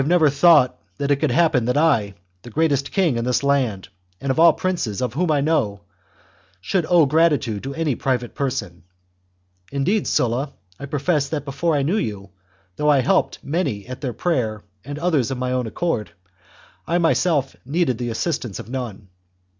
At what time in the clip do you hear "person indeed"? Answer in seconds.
8.33-10.07